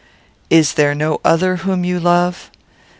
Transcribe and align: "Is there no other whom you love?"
"Is 0.49 0.73
there 0.73 0.95
no 0.95 1.21
other 1.23 1.57
whom 1.57 1.83
you 1.85 1.99
love?" 1.99 2.49